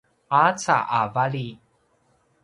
[0.29, 1.47] qaca a vali